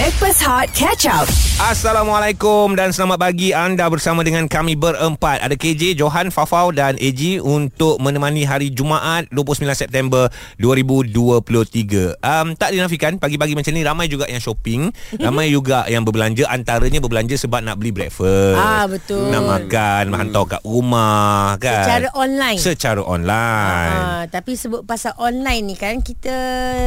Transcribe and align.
Backpass 0.00 0.40
Hot 0.48 0.72
Catch 0.72 1.04
Up. 1.12 1.28
Assalamualaikum 1.60 2.72
dan 2.72 2.88
selamat 2.88 3.20
pagi 3.20 3.52
anda 3.52 3.84
bersama 3.92 4.24
dengan 4.24 4.48
kami 4.48 4.72
berempat 4.72 5.44
Ada 5.44 5.52
KJ, 5.60 5.92
Johan, 5.92 6.32
Fafau 6.32 6.72
dan 6.72 6.96
AG 6.96 7.36
Untuk 7.44 8.00
menemani 8.00 8.48
hari 8.48 8.72
Jumaat 8.72 9.28
29 9.28 9.68
September 9.76 10.32
2023 10.56 12.16
um, 12.16 12.56
Tak 12.56 12.72
dinafikan 12.72 13.20
pagi-pagi 13.20 13.52
macam 13.52 13.76
ni 13.76 13.84
Ramai 13.84 14.08
juga 14.08 14.24
yang 14.24 14.40
shopping 14.40 14.88
Ramai 15.20 15.52
juga 15.52 15.84
yang 15.92 16.08
berbelanja 16.08 16.48
Antaranya 16.48 16.96
berbelanja 17.04 17.36
sebab 17.36 17.60
nak 17.60 17.76
beli 17.76 17.92
breakfast 17.92 18.56
Ah, 18.56 18.88
betul. 18.88 19.28
Nak 19.28 19.44
makan, 19.44 20.04
hmm. 20.08 20.16
hantar 20.16 20.44
kat 20.56 20.62
rumah 20.64 21.60
kan 21.60 21.84
Secara 21.84 22.08
online. 22.16 22.56
Secara 22.56 23.00
online 23.04 23.92
Ah, 24.00 24.24
tapi 24.32 24.56
sebut 24.56 24.80
pasal 24.88 25.12
online 25.20 25.60
ni 25.60 25.76
kan 25.76 26.00
kita 26.00 26.32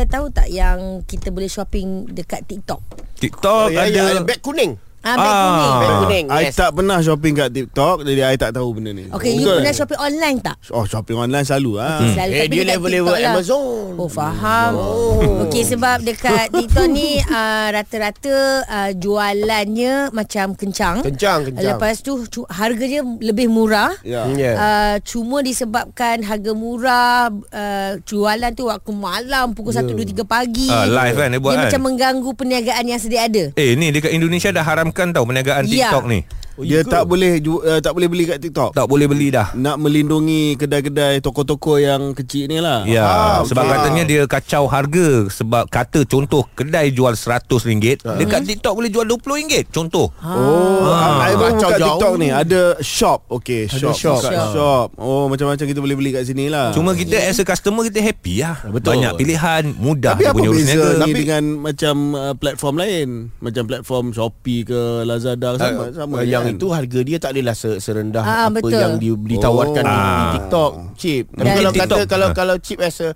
tahu 0.09 0.34
tak 0.34 0.50
yang 0.50 1.05
kita 1.05 1.30
boleh 1.30 1.45
shopping 1.45 2.09
dekat 2.09 2.41
TikTok. 2.50 3.03
TikTok 3.20 3.68
Oh, 3.68 3.72
ya, 3.72 3.88
ada 3.88 4.02
ya, 4.14 4.22
beg 4.23 4.40
kuning. 4.44 4.76
Ah, 5.03 5.13
beg 5.13 5.27
Ah. 5.27 5.43
kuning. 5.43 5.73
Beg 5.75 5.93
kuning. 5.99 6.25
I 6.30 6.41
yes. 6.41 6.55
tak 6.55 6.71
pernah 6.71 6.98
shopping 6.98 7.34
kat 7.34 7.49
TikTok 7.49 7.98
Jadi 8.02 8.21
I 8.23 8.35
tak 8.35 8.52
tahu 8.52 8.71
benda 8.73 8.89
ni 8.89 9.12
Okay, 9.12 9.31
you 9.31 9.43
Betul? 9.43 9.59
pernah 9.59 9.73
shopping 9.73 9.99
online 9.99 10.38
tak? 10.39 10.55
Oh 10.70 10.84
shopping 10.84 11.17
online 11.17 11.43
selalu 11.43 11.71
ah. 11.77 11.99
Okay, 11.99 12.09
selalu 12.13 12.31
Eh, 12.34 12.48
dia 12.48 12.63
level-level 12.66 13.12
lah. 13.13 13.31
Amazon. 13.34 13.91
Oh 13.93 14.07
faham 14.07 14.71
oh. 14.73 15.43
Okey 15.43 15.63
sebab 15.66 16.02
dekat 16.02 16.49
TikTok 16.49 16.88
ni 16.88 17.20
uh, 17.20 17.67
Rata-rata 17.70 18.35
uh, 18.63 18.91
Jualannya 18.93 19.93
Macam 20.09 20.53
kencang 20.53 21.04
Kencang, 21.04 21.40
kencang. 21.45 21.63
Lepas 21.70 21.99
tu 21.99 22.23
cu- 22.26 22.48
Harganya 22.48 23.04
lebih 23.20 23.48
murah 23.48 23.91
Ya. 24.01 24.23
Ya. 24.29 24.54
Uh, 24.54 24.95
cuma 25.01 25.40
disebabkan 25.40 26.21
harga 26.21 26.51
murah 26.54 27.27
uh, 27.29 27.91
jualan 28.01 28.51
tu 28.51 28.65
waktu 28.65 28.91
malam 28.91 29.51
pukul 29.51 29.71
yeah. 29.71 29.84
1 29.84 29.91
2 29.91 30.15
3 30.15 30.23
pagi. 30.26 30.67
Ah, 30.67 30.85
live 30.85 31.15
kan 31.17 31.27
dia 31.27 31.38
buat 31.38 31.51
Dia 31.51 31.57
kan? 31.57 31.65
macam 31.67 31.81
mengganggu 31.84 32.29
perniagaan 32.31 32.84
yang 32.85 32.98
sedia 32.98 33.26
ada. 33.26 33.51
Eh 33.54 33.73
ni 33.73 33.90
dekat 33.90 34.12
Indonesia 34.12 34.49
dah 34.49 34.63
haramkan 34.94 35.10
tau 35.12 35.26
Perniagaan 35.26 35.66
Ya. 35.68 35.90
TikTok 35.90 36.06
ni 36.06 36.20
Dia 36.55 36.82
tak 36.84 37.04
boleh 37.04 37.37
ju- 37.37 37.59
uh, 37.59 37.79
tak 37.79 37.91
boleh 37.91 38.05
beli 38.05 38.23
kat 38.26 38.37
TikTok. 38.37 38.71
Tak 38.71 38.85
boleh 38.85 39.05
beli 39.05 39.29
dah 39.29 39.51
Nak 39.54 39.77
melindungi 39.77 40.54
kedai-kedai 40.54 41.18
toko-toko 41.20 41.76
yang 41.76 42.12
kecil 42.12 42.45
ni 42.45 42.57
lah. 42.57 42.85
Ya, 42.85 43.01
Ah, 43.04 43.40
sebab 43.41 43.62
okey. 43.62 43.73
katanya 43.73 44.04
dia 44.04 44.21
kacau 44.23 44.63
harga 44.65 45.07
sebab 45.29 45.65
kata 45.65 46.04
contoh 46.04 46.45
kedai 46.51 46.90
jual 46.90 47.15
RM100 47.15 48.04
Ah. 48.04 48.15
dekat 48.15 48.45
TikTok 48.45 48.73
boleh 48.73 48.90
jual 48.90 49.04
RM20 49.04 49.65
contoh. 49.68 50.13
Oh, 50.15 50.85
Ah. 50.85 51.23
I 51.23 51.34
baru 51.34 51.55
Kacau 51.55 51.70
kat 51.70 51.79
TikTok 51.82 52.13
ni. 52.15 52.21
ni 52.21 52.29
ada 52.29 52.62
shop. 52.79 53.26
Okey, 53.32 53.65
shop. 53.67 53.93
shop. 53.93 54.20
Shop. 54.20 54.51
shop. 54.51 54.88
Oh, 54.95 55.26
macam-macam 55.26 55.65
kita 55.65 55.79
boleh 55.79 55.95
beli 55.95 56.12
kat 56.12 56.23
sini 56.23 56.48
lah. 56.48 56.70
Cuma 56.71 56.93
kita 56.93 57.15
as 57.15 57.38
a 57.38 57.43
customer 57.43 57.82
kita 57.84 57.99
happy 57.99 58.40
lah. 58.40 58.62
Betul. 58.67 58.95
Banyak 58.95 59.12
pilihan, 59.15 59.63
mudah 59.73 60.13
tapi 60.13 60.26
apa 60.26 60.35
punya 60.35 60.49
urus 60.49 60.60
beza 60.60 60.73
niaga. 60.76 60.90
ni 60.91 61.01
Tapi- 61.04 61.20
dengan 61.20 61.43
macam 61.63 61.95
uh, 62.13 62.34
platform 62.35 62.76
lain? 62.77 63.07
Macam 63.40 63.63
platform 63.63 64.06
Shopee 64.12 64.62
ke 64.63 64.79
Lazada 65.03 65.56
sama 65.56 65.81
Uh, 65.84 65.90
sama 65.91 66.16
yang 66.23 66.43
kan? 66.46 66.53
itu 66.53 66.68
harga 66.69 67.00
dia 67.02 67.18
tak 67.18 67.31
adalah 67.31 67.53
se- 67.53 67.80
serendah 67.80 68.22
Ah, 68.22 68.47
apa 68.47 68.59
betul. 68.59 68.75
yang 68.75 68.94
di, 68.96 69.09
ditawarkan 69.12 69.84
Oh. 69.84 69.90
di, 69.90 70.00
di. 70.00 70.28
TikTok 70.34 70.72
chip. 70.96 71.25
Tapi 71.30 71.41
Dan 71.41 71.53
kalau 71.56 71.72
TikTok- 71.72 71.97
kata 71.97 72.06
kalau 72.06 72.28
kalau 72.31 72.56
chip 72.58 72.80
as 72.80 72.97
a 73.00 73.09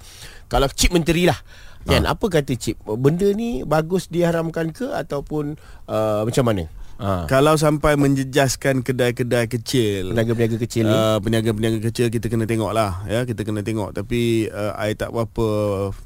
kalau 0.46 0.68
chip 0.70 0.90
menteri 0.90 1.26
lah. 1.26 1.40
Kan 1.84 2.04
apa 2.04 2.26
kata 2.28 2.52
chip? 2.54 2.76
Benda 2.84 3.32
ni 3.32 3.64
bagus 3.64 4.08
diharamkan 4.08 4.72
ke 4.72 4.92
ataupun 4.92 5.56
uh, 5.86 6.22
macam 6.22 6.44
mana? 6.44 6.68
Ha. 6.98 7.30
Kalau 7.30 7.54
sampai 7.54 7.94
menjejaskan 7.94 8.82
kedai-kedai 8.82 9.46
kecil 9.46 10.10
Peniaga-peniaga 10.10 10.58
kecil 10.58 10.84
ni. 10.84 10.92
uh, 10.92 11.22
Peniaga-peniaga 11.22 11.80
kecil 11.84 12.10
Kita 12.10 12.26
kena 12.26 12.44
tengok 12.44 12.74
lah 12.74 13.06
ya, 13.06 13.22
Kita 13.22 13.42
kena 13.42 13.62
tengok 13.62 13.94
Tapi 13.94 14.50
uh, 14.50 14.74
I 14.76 14.94
tak 14.94 15.14
berapa 15.14 15.46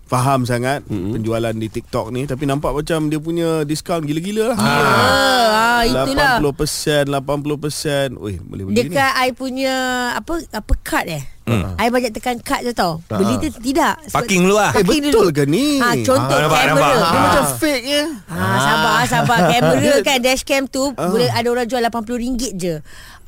Faham 0.03 0.44
sangat 0.44 0.84
mm-hmm. 0.84 1.16
Penjualan 1.16 1.56
di 1.56 1.67
TikTok 1.67 2.12
ni 2.12 2.28
Tapi 2.28 2.44
nampak 2.44 2.75
macam 2.75 3.08
Dia 3.08 3.17
punya 3.17 3.64
diskaun 3.64 4.03
gila-gila 4.03 4.52
lah 4.52 4.58
Ah, 4.59 5.80
ah 5.80 5.81
itulah. 5.88 6.44
80% 6.44 7.08
80% 7.08 8.19
Weh 8.19 8.38
boleh 8.38 8.64
beli 8.66 8.75
ni 8.75 8.80
Dekat 8.84 9.12
I 9.17 9.31
punya 9.31 9.75
apa 10.14 10.44
apa 10.45 10.73
kad 10.84 11.07
eh. 11.07 11.24
Hmm. 11.41 11.74
I 11.75 11.88
banyak 11.88 12.12
tekan 12.12 12.38
kad 12.38 12.62
je 12.62 12.69
tau. 12.69 13.02
Beli 13.07 13.34
tu 13.40 13.50
tidak. 13.59 13.97
Sebab- 14.03 14.13
Parking 14.13 14.41
dulu 14.44 14.56
lah. 14.56 14.69
Eh 14.69 14.79
Parking 14.79 15.03
betul 15.03 15.25
dulu. 15.25 15.34
ke 15.34 15.44
ni 15.44 15.66
Ha, 15.78 15.97
contoh 16.00 16.22
Ah, 16.31 16.41
nampak, 16.44 16.59
kamera. 16.59 16.69
nampak. 16.69 16.91
Dia 16.94 17.09
Ha. 17.12 17.25
macam 17.25 17.46
fake 17.57 17.84
je 17.84 18.02
Ha, 18.29 18.46
sabar 18.62 18.94
sabar 19.06 19.38
kamera 19.51 19.96
kan 20.01 20.18
dashcam 20.19 20.63
tu 20.66 20.84
boleh 20.94 21.30
ada 21.30 21.47
orang 21.47 21.66
jual 21.66 21.81
RM80 21.81 22.51
je. 22.56 22.75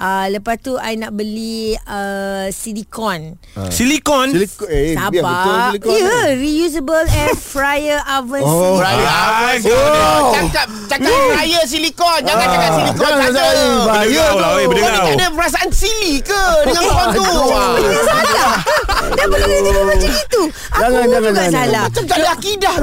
Uh, 0.03 0.27
lepas 0.29 0.59
tu 0.59 0.75
I 0.75 0.93
nak 0.95 1.11
beli 1.11 1.79
uh, 1.79 2.51
silikon. 2.51 3.39
Silikon. 3.69 4.35
Silikon 4.35 4.67
Eh 4.67 4.99
biar 4.99 5.07
betul 5.15 5.23
Sabar. 5.23 5.69
silikon 5.71 5.89
Ya, 5.89 5.95
ni. 5.95 6.03
yeah, 6.03 6.27
reusable 6.35 7.05
air 7.07 7.31
fryer 7.53 7.99
oven 8.11 8.43
Oh, 8.43 8.51
silikon. 8.51 8.83
Raya 8.83 9.07
Ah, 9.07 9.23
apa 9.23 9.47
oh. 9.63 10.31
Cakap 10.33 10.67
Cakap 10.85 11.19
raya 11.31 11.59
silikon 11.63 12.19
Jangan 12.21 12.47
cakap 12.49 12.71
silikon 12.73 12.99
Jangan 13.05 13.23
saja 13.23 13.39
cakap 13.39 13.53
ni, 13.53 13.69
bahaya 13.81 14.25
Berdengau 14.25 14.35
lah, 14.35 14.49
weh, 14.49 14.59
Kau 14.59 14.59
ni 14.59 14.67
berdengau. 14.67 15.05
tak 15.05 15.15
ada 15.15 15.27
perasaan 15.31 15.69
sili 15.71 16.13
ke 16.19 16.43
Dengan 16.65 16.83
kau 16.83 17.05
tu 17.09 17.23
Ah. 17.23 17.73
Salah. 18.03 18.53
Dah 19.13 19.25
boleh 19.25 19.47
cakap 19.61 19.83
macam 19.85 20.09
itu. 20.09 20.41
Aku 20.43 20.79
Jangan, 20.81 20.91
jangan, 21.05 21.13
juga 21.23 21.31
jangan. 21.31 21.51
salah. 21.53 21.83
Macam 21.85 22.03
tak 22.03 22.17
ada 22.17 22.29
akidah 22.33 22.75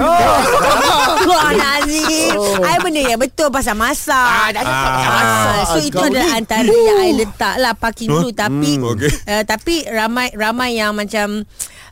Wah 1.28 1.50
Nazim 1.52 2.32
I 2.62 2.76
benda 2.78 3.00
yang 3.02 3.18
betul 3.18 3.48
pasal 3.48 3.74
masak 3.74 4.14
Ah, 4.14 4.48
dah 4.48 4.62
cakap 4.62 4.88
pasal 4.88 5.10
masak. 5.10 5.50
Ah, 5.50 5.62
So 5.66 5.78
itu 5.80 5.98
adalah 5.98 6.30
antara 6.34 6.70
yang 6.70 6.98
I 6.98 7.09
letak 7.12 7.54
lah 7.56 7.72
Parking 7.72 8.08
dulu 8.08 8.30
Tapi 8.30 8.70
Hmm, 8.76 8.90
okey. 8.90 9.10
uh, 9.24 9.42
Tapi 9.42 9.74
ramai 9.86 10.30
Ramai 10.32 10.74
yang 10.74 10.92
macam 10.92 11.42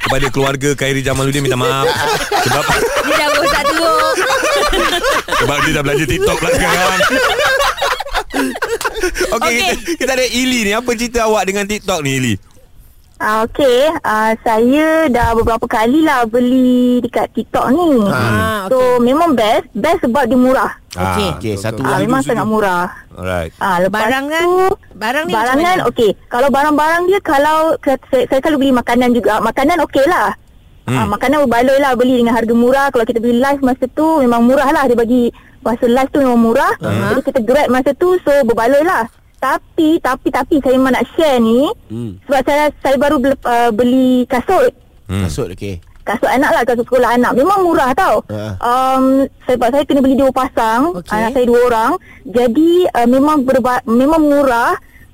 kepada 0.00 0.26
keluarga 0.28 0.68
Khairi 0.74 1.00
Jamaluddin 1.00 1.42
minta 1.42 1.56
maaf 1.56 1.84
sebab 2.40 2.64
Dia 3.04 3.14
dah 3.14 3.28
rosak 3.30 3.62
teruk. 3.66 4.14
sebab 5.36 5.56
dia 5.60 5.72
dah 5.72 5.82
belajar 5.82 6.06
TikTok 6.06 6.36
pula 6.36 6.50
sekarang. 6.50 7.00
Okey, 9.28 9.34
Okey. 9.34 9.56
kita, 9.58 9.72
kita 9.98 10.10
ada 10.14 10.26
Ili 10.26 10.58
ni. 10.62 10.72
Apa 10.72 10.90
cerita 10.92 11.24
awak 11.24 11.42
dengan 11.44 11.64
TikTok 11.64 12.00
ni 12.00 12.10
Ili? 12.14 12.34
Ah, 13.18 13.42
okay, 13.42 13.90
ah, 14.00 14.30
saya 14.40 15.10
dah 15.10 15.34
beberapa 15.34 15.66
kali 15.66 16.06
lah 16.06 16.22
beli 16.22 17.02
dekat 17.02 17.26
TikTok 17.34 17.66
ni. 17.68 17.98
Ah, 18.06 18.70
So 18.70 19.02
memang 19.02 19.34
best, 19.34 19.66
best 19.74 20.06
sebab 20.06 20.30
dia 20.30 20.38
murah. 20.38 20.70
Okey. 20.94 21.28
Okey, 21.34 21.54
satu 21.54 21.82
Ah, 21.82 21.98
memang 21.98 22.22
sangat 22.22 22.46
murah. 22.46 22.86
Alright. 23.10 23.50
Ah, 23.58 23.82
lepas 23.82 24.06
Barangan? 24.06 24.46
tu, 24.46 24.70
Barang 24.94 25.24
ni 25.26 25.34
barangan 25.34 25.58
macam 25.58 25.82
mana? 25.82 25.88
okey. 25.90 26.10
Kalau 26.30 26.48
barang-barang 26.48 27.02
dia 27.06 27.18
kalau 27.18 27.58
saya, 27.82 27.98
saya 28.06 28.38
selalu 28.38 28.58
beli 28.60 28.72
makanan 28.78 29.10
juga. 29.10 29.42
Makanan 29.42 29.76
okey 29.82 30.06
lah. 30.06 30.28
Hmm. 30.86 30.96
Ah, 30.96 31.06
makanan 31.10 31.42
berbaloi 31.42 31.78
lah 31.82 31.92
beli 31.98 32.22
dengan 32.22 32.38
harga 32.38 32.54
murah. 32.54 32.86
Kalau 32.88 33.02
kita 33.02 33.18
beli 33.18 33.42
live 33.42 33.60
masa 33.60 33.84
tu 33.90 34.22
memang 34.22 34.46
murah 34.46 34.70
lah. 34.70 34.86
Dia 34.86 34.94
bagi 34.94 35.34
masa 35.58 35.84
live 35.84 36.10
tu 36.14 36.22
memang 36.22 36.38
murah. 36.38 36.70
Uh-huh. 36.78 37.10
Jadi 37.12 37.22
kita 37.26 37.40
grab 37.42 37.66
masa 37.66 37.90
tu 37.92 38.14
so 38.22 38.30
berbaloi 38.46 38.86
lah. 38.86 39.10
Tapi, 39.38 39.98
tapi, 39.98 40.28
tapi 40.28 40.58
saya 40.58 40.74
memang 40.74 40.92
nak 40.92 41.06
share 41.14 41.38
ni. 41.38 41.70
Hmm. 41.86 42.18
Sebab 42.22 42.40
saya 42.42 42.64
saya 42.78 42.96
baru 42.96 43.16
beli, 43.16 43.34
uh, 43.40 43.70
beli 43.70 44.26
kasut. 44.26 44.74
Hmm. 45.06 45.24
Kasut 45.24 45.48
okey. 45.52 45.78
Kasut 46.02 46.24
anak 46.24 46.50
lah 46.50 46.62
Kasut 46.64 46.88
sekolah 46.88 47.20
anak 47.20 47.36
Memang 47.36 47.60
murah 47.60 47.92
tau 47.92 48.24
Ha. 48.32 48.56
um, 48.60 49.28
Sebab 49.44 49.68
saya 49.68 49.84
kena 49.84 50.00
beli 50.00 50.16
dua 50.16 50.32
pasang 50.32 50.96
Okey. 50.96 51.12
Anak 51.12 51.36
saya 51.36 51.44
dua 51.44 51.60
orang 51.68 51.92
Jadi 52.24 52.88
uh, 52.88 53.04
Memang 53.04 53.44
berba- 53.44 53.84
Memang 53.84 54.24
murah 54.24 54.72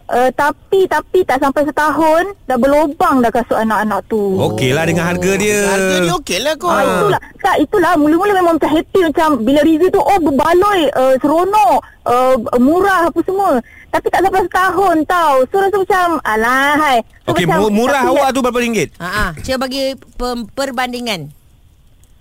uh, 0.08 0.30
Tapi 0.32 0.84
Tapi 0.84 1.18
tak 1.24 1.40
sampai 1.40 1.64
setahun 1.64 2.34
Dah 2.44 2.56
berlubang 2.56 3.24
dah 3.24 3.30
kasut 3.30 3.56
anak-anak 3.56 4.00
tu 4.06 4.20
Okey 4.52 4.72
lah 4.72 4.84
dengan 4.84 5.08
harga 5.08 5.32
dia. 5.36 5.58
Harga 5.68 5.96
dia 6.00 6.14
okey 6.20 6.38
lah 6.40 6.54
kot. 6.56 6.72
Ah, 6.72 6.82
itulah 6.82 7.20
tak 7.44 7.56
itulah 7.60 7.92
mula-mula 8.00 8.32
memang 8.32 8.56
macam 8.56 8.72
happy 8.72 9.00
macam 9.04 9.28
bila 9.44 9.60
review 9.60 9.92
tu 9.92 10.00
oh 10.00 10.16
berbaloi 10.16 10.88
uh, 10.96 11.14
seronok 11.20 11.76
uh, 12.08 12.34
murah 12.56 13.12
apa 13.12 13.20
semua 13.20 13.60
tapi 13.92 14.08
tak 14.08 14.24
sampai 14.24 14.42
setahun 14.48 14.96
tau 15.04 15.34
so 15.52 15.60
rasa 15.60 15.76
macam 15.76 16.06
alah 16.24 16.72
hai 16.80 16.98
so, 17.22 17.36
Okey, 17.36 17.44
mu- 17.44 17.68
murah 17.68 18.02
awak 18.08 18.32
tu 18.32 18.40
berapa 18.40 18.58
ringgit? 18.58 18.96
Ha 18.96 19.06
ah, 19.06 19.30
cuba 19.36 19.68
bagi 19.68 19.92
pem- 20.16 20.48
perbandingan. 20.50 21.30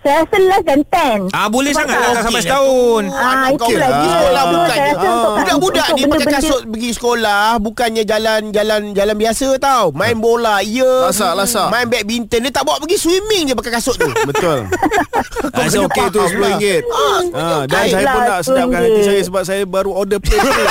Saya 0.04 0.16
rasa 0.20 0.38
less 0.38 0.64
than 0.64 0.80
10 0.84 1.32
Ah 1.32 1.48
boleh 1.48 1.72
Sebab 1.72 1.80
sangat 1.82 1.96
lah 1.96 2.12
tak 2.12 2.24
sampai 2.24 2.42
setahun. 2.42 3.04
Ah, 3.08 3.24
Anak 3.26 3.50
kau 3.54 3.66
itulah 3.66 3.88
pergi 3.88 4.04
dia. 4.04 4.14
sekolah 4.14 4.44
Itu 4.44 4.52
bukannya. 4.54 4.84
rasa 4.84 5.08
untuk- 5.08 5.34
Budak-budak 5.34 5.64
untuk 5.82 5.96
ni 5.96 6.02
pakai 6.02 6.12
benda-benda- 6.14 6.44
kasut 6.44 6.62
pergi 6.68 6.90
sekolah 6.92 7.44
bukannya 7.58 8.04
jalan 8.04 8.42
jalan 8.50 8.82
jalan 8.92 9.16
biasa 9.16 9.48
tau. 9.58 9.86
Main 9.92 10.18
bola, 10.18 10.56
ya. 10.60 10.94
Lasak, 11.06 11.32
lasak. 11.34 11.68
Main 11.70 11.88
badminton 11.88 12.40
dia 12.42 12.52
tak 12.52 12.64
bawa 12.64 12.78
pergi 12.78 12.98
swimming 13.00 13.44
je 13.46 13.54
pakai 13.54 13.72
kasut 13.74 13.96
tu. 13.96 14.08
Betul. 14.30 14.60
Kau 15.54 15.62
Rasa 15.62 15.72
kena 15.74 15.88
okey 15.88 16.06
tu 16.06 16.20
faham 16.20 16.36
lah. 16.36 16.52
RM10. 16.54 16.82
Ah, 16.84 17.20
Ha, 17.34 17.44
dan 17.66 17.84
saya 17.86 18.06
pun 18.06 18.20
Lah, 18.20 18.28
nak 18.28 18.40
sedapkan 18.44 18.80
hati 18.80 18.92
RM10. 18.92 19.06
saya 19.06 19.22
sebab 19.24 19.42
saya 19.44 19.64
baru 19.66 19.92
order 19.94 20.20
plate 20.20 20.42
tu. 20.42 20.52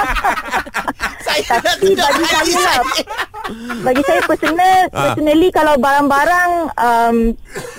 Saya 1.26 1.42
Tapi 1.46 1.92
bagi 1.92 2.24
saya 2.26 2.54
lah 2.56 2.80
saya. 2.80 3.04
Bagi 3.84 4.02
saya 4.04 4.20
personal 4.24 4.78
Ah. 4.90 5.12
Personally 5.12 5.48
Kalau 5.52 5.74
barang-barang 5.78 6.50
um, 6.74 7.16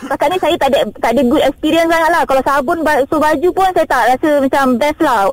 Setakat 0.06 0.28
ni 0.30 0.38
saya 0.40 0.56
tak 0.58 0.70
ada 0.72 0.80
Tak 1.02 1.12
ada 1.18 1.22
good 1.26 1.44
experience 1.44 1.90
sangat 1.90 2.10
lah 2.12 2.24
Kalau 2.24 2.42
sabun 2.44 2.80
Basuh 2.82 3.20
baju 3.20 3.50
pun 3.52 3.70
Saya 3.74 3.88
tak 3.88 4.04
rasa 4.16 4.30
macam 4.40 4.64
best 4.78 5.00
lah 5.02 5.30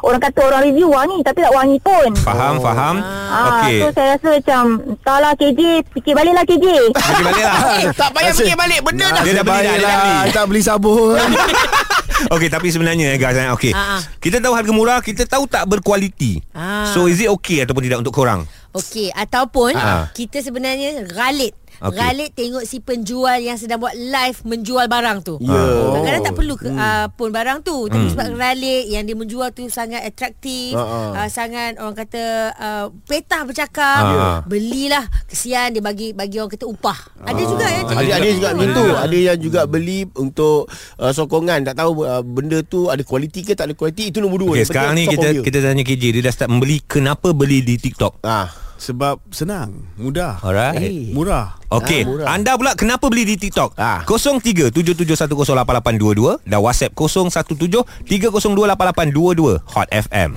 Orang 0.00 0.18
kata 0.18 0.40
orang 0.42 0.62
review 0.64 0.88
wangi 0.88 1.20
Tapi 1.20 1.38
tak 1.40 1.52
wangi 1.52 1.78
pun 1.78 2.10
Faham, 2.18 2.56
faham. 2.58 2.94
Ah, 3.00 3.62
Okey. 3.62 3.78
So 3.78 3.86
saya 3.92 4.16
rasa 4.16 4.28
macam 4.32 4.62
Entahlah 4.88 5.32
KJ 5.34 5.60
Fikir 5.92 6.12
balik 6.12 6.32
lah 6.32 6.44
KJ 6.44 6.64
Okey 6.90 7.22
balik 7.22 7.44
lah. 7.44 7.60
Tak 8.00 8.10
payah 8.10 8.32
fikir 8.32 8.56
balik 8.56 8.80
benda 8.80 9.06
dah. 9.10 9.22
Dia 9.22 9.32
dah 9.36 9.44
beli 9.44 9.60
dah, 9.60 9.72
dia 9.72 9.82
dah 9.82 9.96
beli. 9.98 10.30
Tak 10.32 10.44
beli 10.46 10.60
sabun. 10.60 11.20
Okey 12.36 12.48
tapi 12.48 12.68
sebenarnya 12.68 13.16
guys 13.16 13.32
eh, 13.34 13.48
okey. 13.50 13.72
Ah, 13.72 13.96
ah. 13.96 14.00
Kita 14.20 14.38
tahu 14.38 14.52
harga 14.52 14.72
murah, 14.72 15.00
kita 15.00 15.24
tahu 15.24 15.48
tak 15.48 15.64
berkualiti. 15.64 16.44
Ah. 16.52 16.84
So 16.92 17.08
is 17.08 17.16
it 17.16 17.32
okay 17.32 17.64
ataupun 17.64 17.80
tidak 17.80 18.04
untuk 18.04 18.12
korang? 18.12 18.44
Okey, 18.70 19.10
ataupun 19.10 19.72
Ah. 19.74 20.12
kita 20.12 20.38
sebenarnya 20.38 21.08
galit. 21.08 21.56
Okey. 21.80 21.96
Galit 21.96 22.30
tengok 22.32 22.62
si 22.62 22.76
penjual 22.78 23.36
yang 23.36 23.56
sedang 23.56 23.78
buat 23.78 23.92
live 23.92 24.38
menjual 24.44 24.84
barang 24.84 25.18
tu. 25.22 25.40
Ya. 25.40 25.56
Kadang-kadang 25.56 26.22
tak 26.22 26.34
perlu 26.34 26.54
ke, 26.54 26.68
Hmm. 26.68 26.76
uh, 26.76 27.06
pun 27.10 27.28
barang 27.28 27.60
tu 27.60 27.88
Tapi 27.88 28.06
sebab 28.08 28.26
galit 28.32 28.84
Yang 28.86 29.02
dia 29.02 29.16
menjual 29.16 29.48
tu 29.50 29.66
sangat 29.66 30.02
atraktif 30.02 30.70
Ha, 30.70 30.82
ha. 30.82 30.98
uh, 31.16 31.28
Sangat 31.28 31.76
orang 31.76 31.96
kata 31.96 32.22
uh, 32.52 32.86
Petah 33.02 33.42
bercakap 33.42 34.02
Ha. 34.02 34.44
Belilah 34.44 35.02
Kesian 35.24 35.72
dia 35.72 35.80
bagi 35.80 36.12
bagi 36.12 36.36
orang 36.36 36.50
kata 36.50 36.64
upah 36.64 36.98
Ada 37.20 37.42
juga 37.42 37.66
yang 37.66 37.84
Ada 37.88 38.12
ada 38.12 38.28
juga 38.28 38.48
macam 38.52 38.70
tu. 38.70 38.84
Ah. 38.86 38.98
Ada 39.00 39.16
yang 39.18 39.38
juga 39.40 39.60
beli 39.64 39.98
untuk 40.14 40.68
uh, 40.96 41.10
sokongan. 41.10 41.64
Tak 41.64 41.74
tahu 41.76 41.90
uh, 42.02 42.20
benda 42.20 42.60
tu 42.60 42.86
ada 42.86 43.00
kualiti 43.00 43.40
ke 43.40 43.52
tak 43.52 43.66
ada 43.66 43.74
kualiti. 43.74 44.10
Itu 44.10 44.20
nombor 44.20 44.40
dua. 44.40 44.54
Yang 44.54 44.68
sekarang 44.68 44.94
ni 44.94 45.04
kita 45.06 45.28
dia. 45.30 45.42
kita 45.42 45.58
tanya 45.60 45.82
KJ 45.82 46.02
dia 46.10 46.22
dah 46.22 46.32
start 46.32 46.48
membeli 46.48 46.78
kenapa 46.82 47.32
beli 47.32 47.60
di 47.60 47.74
TikTok? 47.74 48.20
Ah. 48.22 48.48
Sebab 48.80 49.20
senang, 49.28 49.92
mudah. 50.00 50.40
Alright. 50.40 50.80
Eh. 50.80 51.12
Murah. 51.12 51.60
Okey, 51.68 52.00
Ah, 52.02 52.08
murah. 52.08 52.26
anda 52.32 52.56
pula 52.56 52.72
kenapa 52.72 53.12
beli 53.12 53.28
di 53.28 53.36
TikTok? 53.36 53.76
Ah. 53.76 54.00
0377108822 54.08 56.40
dan 56.48 56.64
WhatsApp 56.64 56.96
0173028822 56.96 59.60
Hot 59.68 59.84
FM. 59.92 60.32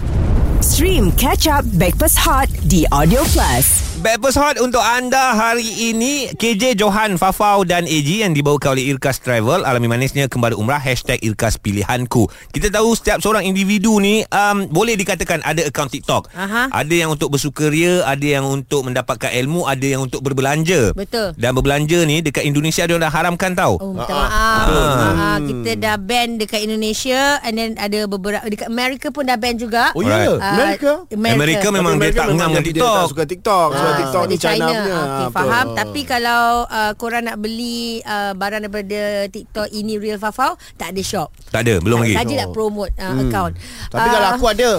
Stream 0.63 1.11
Catch 1.19 1.51
Up 1.51 1.67
Backpass 1.75 2.15
Hot 2.15 2.47
di 2.71 2.87
Audio 2.95 3.27
Plus. 3.35 3.83
Backpast 4.03 4.35
Hot 4.35 4.59
untuk 4.59 4.83
anda 4.83 5.31
hari 5.31 5.63
ini 5.63 6.27
KJ 6.35 6.75
Johan 6.75 7.15
Fafau 7.15 7.63
dan 7.63 7.87
AG 7.87 8.03
yang 8.03 8.35
dibawakan 8.35 8.75
oleh 8.75 8.91
Irkas 8.91 9.23
Travel 9.23 9.63
alami 9.63 9.87
manisnya 9.87 10.27
kembali 10.27 10.59
umrah 10.59 10.75
Hashtag 10.75 11.23
Irkas 11.23 11.55
Pilihanku 11.55 12.27
Kita 12.51 12.67
tahu 12.67 12.99
setiap 12.99 13.23
seorang 13.23 13.47
individu 13.47 14.03
ni 14.03 14.27
um, 14.27 14.67
Boleh 14.67 14.99
dikatakan 14.99 15.39
ada 15.47 15.63
akaun 15.63 15.87
TikTok 15.87 16.27
Aha. 16.35 16.67
Ada 16.75 16.91
yang 16.91 17.15
untuk 17.15 17.31
bersukaria 17.31 18.03
Ada 18.03 18.43
yang 18.43 18.43
untuk 18.43 18.91
mendapatkan 18.91 19.31
ilmu 19.31 19.71
Ada 19.71 19.85
yang 19.95 20.01
untuk 20.03 20.19
berbelanja 20.19 20.91
Betul. 20.91 21.31
Dan 21.39 21.55
berbelanja 21.55 22.03
ni 22.03 22.19
dekat 22.19 22.43
Indonesia 22.43 22.83
dia 22.83 22.99
dah 22.99 23.07
haramkan 23.07 23.55
tau 23.55 23.79
Oh 23.79 23.95
minta 23.95 24.11
maaf 24.11 24.67
ah, 24.67 25.37
Kita 25.39 25.79
dah 25.79 25.95
ban 25.95 26.35
dekat 26.35 26.59
Indonesia 26.59 27.39
And 27.39 27.55
then 27.55 27.71
ada 27.79 28.03
beberapa 28.11 28.43
Dekat 28.51 28.67
Amerika 28.67 29.15
pun 29.15 29.31
dah 29.31 29.39
ban 29.39 29.55
juga 29.55 29.95
Oh 29.95 30.03
ya. 30.03 30.11
Alright. 30.11 30.43
Ah, 30.43 30.52
Amerika. 30.53 30.91
Amerika 31.09 31.67
memang 31.69 31.93
Tapi 31.97 32.05
dia 32.05 32.13
tak 32.13 32.27
ngam 32.33 32.49
dengan 32.49 32.63
dia 32.63 32.73
TikTok 32.73 32.93
tak 32.93 33.09
suka 33.09 33.23
TikTok. 33.25 33.67
Sebab 33.73 33.89
Ah, 33.89 33.97
TikTok 33.97 34.23
ni 34.23 34.35
dia 34.35 34.43
China 34.43 34.65
punya. 34.69 34.93
Ah, 34.93 35.03
betul. 35.03 35.31
faham. 35.33 35.65
Tapi 35.73 36.01
kalau 36.05 36.43
uh, 36.69 36.91
korang 36.95 37.23
nak 37.25 37.37
beli 37.41 37.99
uh, 38.03 38.31
barang 38.33 38.61
daripada 38.63 39.01
TikTok 39.27 39.67
ini 39.71 39.93
Real 39.97 40.19
Fafau, 40.21 40.53
tak 40.77 40.93
ada 40.93 41.01
shop. 41.01 41.29
Tak 41.49 41.65
ada, 41.65 41.81
belum 41.81 42.05
lagi 42.05 42.15
Saja 42.15 42.33
nak 42.45 42.49
promote 42.53 42.93
uh, 42.97 43.17
account. 43.17 43.53
Tapi 43.89 44.07
kalau 44.07 44.29
aku 44.37 44.45
ada. 44.47 44.69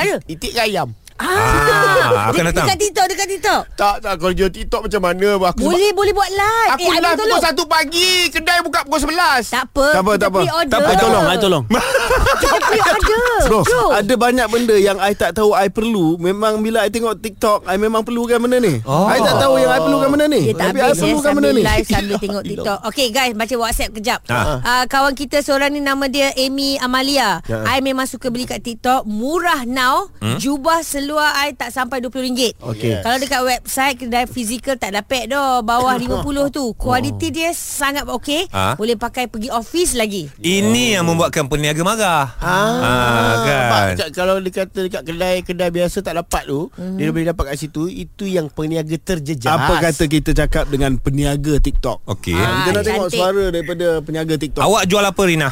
Ada? 0.00 0.16
Itik 0.24 0.56
ke 0.56 0.60
ayam? 0.64 0.96
Ah, 1.20 2.26
akan 2.26 2.34
Dia- 2.34 2.48
datang. 2.48 2.66
Dekat 2.66 2.78
TikTok, 2.78 3.06
dekat 3.06 3.26
TikTok. 3.28 3.62
Tak, 3.74 3.94
tak. 4.00 4.12
Kalau 4.16 4.32
jual 4.32 4.50
TikTok 4.50 4.80
macam 4.84 5.00
mana? 5.02 5.28
Aku 5.42 5.60
Boleh, 5.62 5.90
boleh 5.92 6.12
buat 6.12 6.30
live. 6.30 6.70
Aku 6.72 6.80
eh, 6.82 6.90
live 6.90 7.04
pukul 7.14 7.28
tolong. 7.30 7.42
1 7.44 7.66
pagi. 7.68 8.12
Kedai 8.30 8.58
buka 8.60 8.80
pukul 8.82 9.00
11. 9.06 9.46
Tak 9.46 9.64
apa. 9.66 9.86
Tak 9.90 10.02
apa, 10.02 10.12
tak 10.16 10.28
apa. 10.28 10.40
Tak 10.64 10.78
apa, 10.78 10.88
I 10.88 10.96
tolong, 10.96 11.24
I 11.24 11.36
tolong. 11.38 11.64
Kita 12.40 12.56
pre-order. 12.58 13.22
Bro, 13.50 13.60
ada 13.90 14.14
banyak 14.16 14.46
benda 14.48 14.76
yang 14.76 14.98
I 14.98 15.12
tak 15.12 15.34
tahu 15.34 15.52
I 15.52 15.68
perlu. 15.68 16.16
Memang 16.16 16.60
bila 16.60 16.82
I 16.82 16.90
tengok 16.90 17.18
TikTok, 17.18 17.64
I 17.64 17.76
memang 17.76 18.00
perlukan 18.00 18.38
benda 18.38 18.58
ni. 18.58 18.80
Oh. 18.82 19.04
I 19.06 19.18
tak 19.18 19.36
tahu 19.38 19.56
yang 19.56 19.70
I 19.70 19.80
perlukan 19.80 20.08
benda 20.08 20.26
ni. 20.26 20.40
Dia 20.42 20.54
tak 20.54 20.66
Tapi 20.66 20.78
I 20.78 20.82
habis 20.82 20.96
ya 20.96 21.04
perlukan 21.06 21.32
benda 21.32 21.48
Sambil 21.48 21.52
ni. 21.52 21.62
live 21.66 21.86
Sambil 21.86 22.16
tengok 22.18 22.42
TikTok 22.50 22.78
Okay 22.86 23.06
guys 23.10 23.32
Baca 23.32 23.54
WhatsApp 23.56 23.90
kejap 23.92 24.20
Ah. 24.26 24.56
uh, 24.58 24.84
Kawan 24.86 25.12
kita 25.12 25.40
seorang 25.40 25.68
ni 25.68 25.80
Nama 25.80 26.04
dia 26.06 26.28
Amy 26.34 26.76
Amalia 26.76 27.42
Ya. 27.42 27.64
I 27.66 27.80
memang 27.80 28.04
suka 28.04 28.28
beli 28.28 28.44
kat 28.44 28.60
TikTok 28.60 29.04
Murah 29.04 29.64
now 29.64 30.08
Hmm? 30.16 30.36
Jubah 30.36 30.84
seluar 31.10 31.34
I 31.36 31.50
tak 31.52 31.68
sampai 31.68 31.98
RM20 32.00 32.54
Okey. 32.56 33.02
Kalau 33.02 33.18
dekat 33.18 33.40
website 33.42 33.98
Kedai 33.98 34.24
fizikal 34.24 34.78
tak 34.78 34.94
dapat 34.94 35.26
dah 35.26 35.58
Bawah 35.58 35.98
50 36.22 36.22
tu 36.48 36.70
Kualiti 36.72 37.28
dia 37.28 37.50
sangat 37.50 38.06
okey 38.06 38.46
Ah. 38.50 38.74
Boleh 38.74 38.94
pakai 38.94 39.26
pergi 39.26 39.50
office 39.50 39.92
lagi 39.92 40.30
Ini 40.38 40.94
yang 40.94 41.04
membuatkan 41.04 41.46
peniaga 41.46 41.82
marah 41.82 42.38
Ah, 42.38 43.34
kan? 43.40 43.66
Pak, 43.96 44.10
kalau 44.12 44.38
dia 44.38 44.52
kata 44.56 44.78
dekat 44.82 45.02
kedai-kedai 45.02 45.70
biasa 45.72 45.98
tak 46.00 46.14
dapat 46.16 46.46
tu, 46.46 46.70
Mhm. 46.72 46.96
dia 46.96 47.10
boleh 47.10 47.26
dapat 47.26 47.44
kat 47.50 47.56
situ, 47.58 47.86
itu 47.86 48.24
yang 48.24 48.46
peniaga 48.46 48.94
terjejas. 48.94 49.48
Apa 49.48 49.80
kata 49.80 50.04
kita 50.06 50.30
cakap 50.32 50.68
dengan 50.68 50.94
peniaga 50.94 51.56
TikTok? 51.56 52.06
Okey 52.06 52.36
Ah, 52.36 52.62
Kita 52.62 52.70
nak 52.72 52.84
tengok 52.84 53.06
cantik. 53.08 53.18
suara 53.18 53.44
daripada 53.48 53.86
peniaga 54.00 54.34
TikTok. 54.36 54.62
Awak 54.62 54.82
jual 54.84 55.02
apa 55.02 55.22
Rina? 55.24 55.50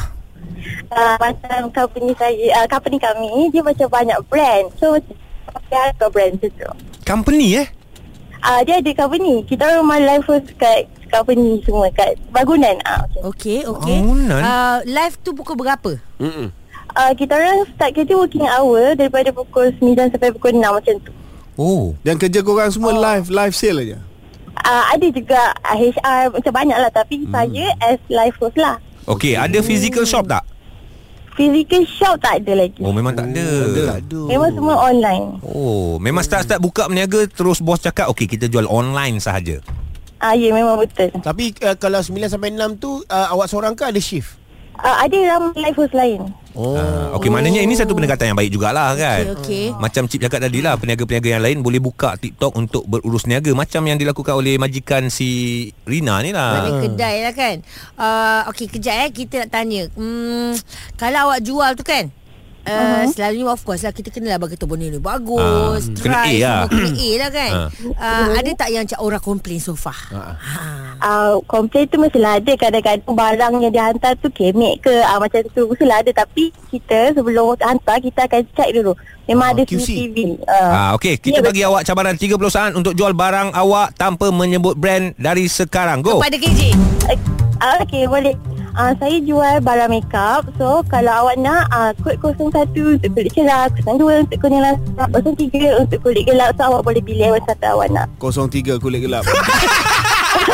uh, 0.91 1.15
Macam 1.17 1.59
company 1.69 2.11
saya 2.13 2.35
uh, 2.55 2.67
Company 2.67 2.97
kami 2.97 3.29
Dia 3.49 3.61
macam 3.61 3.87
banyak 3.87 4.19
brand 4.25 4.65
So 4.75 4.97
Dia 5.65 5.89
ada 5.89 6.05
brand 6.07 6.33
tu 6.35 6.49
Company 7.03 7.47
eh? 7.57 7.67
uh, 8.39 8.61
Dia 8.61 8.79
ada 8.79 8.91
company 8.93 9.41
Kita 9.43 9.65
orang 9.65 9.85
main 9.85 10.03
live 10.05 10.23
first 10.23 10.49
kat 10.55 10.85
company 11.07 11.59
semua 11.61 11.89
Kat 11.91 12.13
bangunan 12.29 12.75
uh, 12.83 13.03
okay. 13.23 13.63
Okey 13.63 13.67
okey 13.67 13.97
Bangunan? 13.97 14.39
uh, 14.39 14.77
Live 14.83 15.17
tu 15.19 15.31
pukul 15.31 15.55
berapa? 15.55 15.97
Mm-mm. 16.17 16.49
uh, 16.93 17.11
Kita 17.13 17.33
orang 17.33 17.65
start 17.71 17.91
kerja 17.93 18.13
working 18.13 18.45
hour 18.45 18.93
Daripada 18.93 19.29
pukul 19.29 19.73
9 19.73 19.85
sampai 20.09 20.29
pukul 20.31 20.53
6 20.53 20.61
macam 20.61 20.95
tu 21.01 21.11
Oh 21.55 21.93
Dan 22.01 22.15
kerja 22.15 22.39
korang 22.39 22.69
semua 22.69 22.93
live 22.93 23.27
live 23.27 23.53
sale 23.53 23.83
aja. 23.83 23.97
uh, 24.59 24.83
Ada 24.93 25.07
juga 25.09 25.41
uh, 25.59 25.75
HR 25.75 26.23
Macam 26.31 26.53
banyak 26.53 26.77
lah 26.77 26.89
Tapi 26.89 27.15
hmm. 27.19 27.31
saya 27.31 27.65
as 27.83 27.99
live 28.07 28.37
host 28.37 28.55
lah 28.55 28.77
Okey, 29.07 29.33
ada 29.33 29.57
physical 29.59 30.05
shop 30.05 30.29
tak? 30.29 30.45
Physical 31.37 31.83
shop 31.85 32.15
tak 32.21 32.41
ada 32.45 32.65
lagi. 32.65 32.81
Oh 32.81 32.93
memang 32.93 33.13
tak 33.13 33.29
ada. 33.29 33.47
Memang 34.29 34.49
semua 34.53 34.75
online. 34.79 35.41
Oh, 35.43 35.97
memang 36.01 36.23
start-start 36.25 36.61
buka 36.61 36.87
berniaga 36.89 37.25
terus 37.29 37.59
bos 37.59 37.81
cakap 37.81 38.09
okey 38.13 38.25
kita 38.25 38.49
jual 38.49 38.65
online 38.69 39.21
sahaja. 39.21 39.61
Ah, 40.19 40.35
ya 40.35 40.51
memang 40.51 40.75
betul. 40.75 41.15
Tapi 41.23 41.55
uh, 41.63 41.79
kalau 41.79 42.03
9 42.03 42.11
sampai 42.27 42.51
6 42.51 42.83
tu 42.83 42.99
uh, 43.07 43.27
awak 43.31 43.47
seorang 43.47 43.71
ke 43.71 43.87
ada 43.87 44.01
shift? 44.03 44.35
Ah, 44.75 45.07
ada 45.07 45.15
ramai 45.15 45.55
live 45.55 45.79
host 45.79 45.95
lain. 45.95 46.19
Oh. 46.57 46.73
Ah, 46.73 47.13
okey 47.21 47.29
maknanya 47.29 47.61
ini 47.61 47.77
satu 47.77 47.93
pendekatan 47.93 48.33
yang 48.33 48.37
baik 48.37 48.49
jugalah 48.49 48.97
kan. 48.97 49.37
Okey, 49.37 49.37
okey. 49.37 49.65
Macam 49.77 50.09
Cip 50.09 50.19
cakap 50.25 50.41
tadi 50.41 50.59
lah 50.65 50.75
Peniaga-peniaga 50.81 51.29
yang 51.37 51.43
lain 51.43 51.57
Boleh 51.61 51.77
buka 51.77 52.17
TikTok 52.17 52.57
Untuk 52.57 52.83
berurus 52.89 53.29
niaga 53.29 53.53
Macam 53.53 53.85
yang 53.85 54.01
dilakukan 54.01 54.33
oleh 54.33 54.57
Majikan 54.57 55.13
si 55.13 55.69
Rina 55.85 56.19
ni 56.25 56.33
lah 56.33 56.65
Mana 56.65 56.69
kedai 56.81 57.15
lah 57.23 57.33
kan 57.33 57.55
uh, 57.95 58.41
Okey 58.49 58.67
kejap 58.67 59.07
eh 59.07 59.09
Kita 59.13 59.45
nak 59.45 59.49
tanya 59.53 59.85
hmm, 59.93 60.57
Kalau 60.97 61.29
awak 61.29 61.39
jual 61.45 61.71
tu 61.77 61.85
kan 61.85 62.09
Uh, 62.59 62.69
uh-huh. 62.69 63.03
Selalunya 63.09 63.47
of 63.47 63.61
course 63.61 63.81
lah 63.81 63.89
Kita 63.89 64.09
kenalah 64.09 64.37
bagi 64.37 64.53
tahu 64.53 64.75
benda 64.75 64.87
ni 64.87 64.99
Bagus 64.99 65.89
Try 65.91 66.03
kena 66.03 66.19
A 66.21 66.33
lah. 66.35 66.61
Kena 66.67 66.91
A 66.91 67.09
lah 67.15 67.29
kan 67.29 67.51
Ah. 67.51 67.67
uh, 67.95 68.35
Ada 68.35 68.49
tak 68.53 68.69
yang 68.69 68.83
macam 68.83 68.99
orang 68.99 69.21
komplain 69.21 69.57
so 69.57 69.73
far 69.73 69.95
ha. 70.09 70.35
Ah, 70.99 71.39
komplain 71.45 71.87
tu 71.87 71.95
mestilah 71.95 72.35
ada 72.35 72.51
kadang-kadang 72.53 73.07
barang 73.07 73.51
yang 73.57 73.71
dia 73.71 73.87
hantar 73.87 74.13
tu 74.17 74.27
kemek 74.27 74.83
ke 74.83 74.91
ah, 74.99 75.15
macam 75.15 75.39
tu 75.47 75.65
mestilah 75.65 75.97
ada 75.97 76.11
tapi 76.11 76.51
kita 76.67 77.15
sebelum 77.15 77.55
hantar 77.55 77.97
kita 77.97 78.27
akan 78.27 78.43
check 78.51 78.69
dulu 78.71 78.91
memang 79.23 79.47
Ah, 79.47 79.53
ada 79.53 79.63
QC. 79.63 79.79
CCTV 79.79 80.17
ah. 80.43 80.69
Ah, 80.69 80.89
Okey, 80.93 81.15
kita 81.17 81.39
Ya, 81.39 81.45
bagi 81.45 81.63
awak 81.63 81.81
cabaran 81.83 82.13
30 82.13 82.35
saat 82.45 82.71
untuk 82.73 82.91
jual 82.91 83.13
barang 83.13 83.55
awak 83.55 83.95
tanpa 83.95 84.27
menyebut 84.29 84.75
brand 84.75 85.15
dari 85.15 85.47
sekarang. 85.47 86.03
Go. 86.03 86.19
Pada 86.19 86.35
KJ 86.35 86.75
Ah, 87.57 87.79
Okey 87.81 88.03
boleh 88.05 88.35
Ah, 88.79 88.95
saya 88.95 89.19
jual 89.19 89.59
barang 89.59 89.91
makeup. 89.91 90.47
So 90.55 90.87
kalau 90.87 91.27
awak 91.27 91.35
nak 91.35 91.67
ah, 91.67 91.91
Kod 91.99 92.15
01 92.15 92.71
untuk 92.71 93.11
kulit 93.11 93.31
cerah 93.35 93.67
02 93.83 94.23
untuk 94.23 94.39
kulit 94.39 94.55
gelap 94.55 94.79
03 95.19 95.83
untuk 95.83 95.99
kulit 95.99 96.23
gelap. 96.23 96.55
So 96.55 96.71
awak 96.71 96.87
boleh 96.87 97.03
pilih 97.03 97.35
Apa 97.35 97.43
satu 97.43 97.75
awak 97.75 97.91
nak. 97.91 98.07
03 98.23 98.79
kulit 98.79 99.03
gelap. 99.03 99.27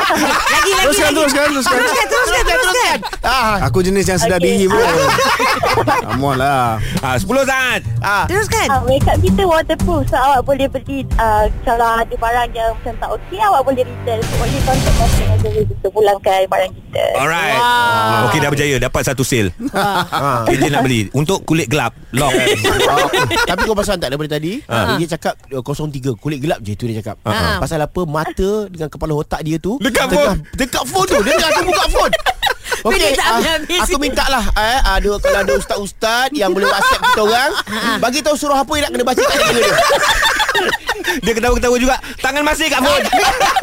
Lagi 0.06 0.30
lagi 0.46 0.72
Teruskan, 0.86 1.04
lagi. 1.04 1.18
teruskan, 1.18 1.46
teruskan. 1.50 1.78
Teruskan 1.78 2.06
teruskan 2.06 2.44
teruskan 2.46 2.98
Ah. 3.22 3.56
Aku 3.66 3.82
jenis 3.82 4.06
yang 4.06 4.16
sedar 4.16 4.38
Okey, 4.38 4.48
diri 4.56 4.66
pun. 4.68 4.78
Come 6.08 6.24
on 6.24 6.38
lah. 6.38 6.78
Ah, 7.02 7.16
10 7.16 7.26
saat. 7.44 7.82
Ah. 8.00 8.24
Teruskan 8.26 8.68
Ah, 8.68 8.82
makeup 8.82 9.18
kita 9.18 9.42
waterproof 9.44 10.06
So 10.06 10.16
awak 10.16 10.42
boleh 10.44 10.68
beli 10.68 11.04
ah, 11.16 11.46
Kalau 11.62 11.98
ada 11.98 12.14
barang 12.14 12.50
yang 12.52 12.70
macam 12.72 12.94
tak 12.96 13.10
okey 13.12 13.40
Awak 13.40 13.62
boleh 13.62 13.84
return 13.84 14.20
So 14.22 14.34
boleh 14.38 14.60
contact 14.62 14.96
customer 14.96 15.38
service 15.40 15.70
Untuk 15.72 15.92
pulangkan 15.92 16.42
barang 16.46 16.72
kita 16.72 17.06
Alright. 17.16 17.58
Wow. 17.58 18.26
Okey 18.26 18.40
dah 18.40 18.50
berjaya 18.50 18.76
dapat 18.80 19.02
satu 19.04 19.24
sale. 19.24 19.50
Ah. 19.74 20.46
KJ 20.46 20.70
nak 20.70 20.82
beli 20.82 21.10
untuk 21.12 21.42
kulit 21.44 21.66
gelap. 21.66 21.98
Lock. 22.12 22.32
Oh, 22.32 23.08
Tapi 23.44 23.62
kau 23.64 23.76
pasal 23.76 23.98
tak 23.98 24.10
daripada 24.10 24.38
tadi 24.38 24.62
Ha. 24.66 24.96
Dia 24.96 25.08
cakap 25.12 25.36
uh, 25.52 25.62
03 25.62 26.16
Kulit 26.16 26.40
gelap 26.40 26.60
je 26.60 26.74
tu 26.74 26.86
dia 26.86 27.00
cakap 27.00 27.20
Ha. 27.24 27.60
Pasal 27.60 27.82
apa 27.82 28.02
Mata 28.06 28.66
dengan 28.68 28.88
kepala 28.88 29.14
otak 29.14 29.42
dia 29.42 29.58
tu 29.58 29.76
Dekat 29.96 30.08
phone. 30.12 30.40
Dekat 30.60 30.84
phone 30.84 31.08
tu 31.08 31.18
Dia 31.24 31.34
tengah 31.40 31.52
tu 31.56 31.64
buka 31.64 31.86
phone 31.88 32.14
Okey, 32.86 33.00
Dia 33.00 33.18
tak 33.18 33.28
ah, 33.40 33.84
aku 33.88 33.98
minta 33.98 34.26
lah 34.28 34.44
eh, 34.58 34.80
ada 35.00 35.12
kalau 35.18 35.40
ada 35.42 35.54
ustaz-ustaz 35.58 36.30
yang 36.36 36.52
boleh 36.54 36.70
WhatsApp 36.70 37.02
kita 37.02 37.22
orang, 37.24 37.52
bagi 38.04 38.20
tahu 38.22 38.36
suruh 38.38 38.58
apa 38.58 38.70
yang 38.78 38.90
nak 38.90 38.92
kena 38.94 39.06
baca 39.06 39.22
kat 39.22 39.38
dia. 39.38 39.54
dia. 39.54 39.74
Dia 41.26 41.34
ketawa-ketawa 41.38 41.76
juga. 41.78 41.96
Tangan 42.20 42.44
masih 42.44 42.68
kat 42.68 42.82
phone. 42.82 43.06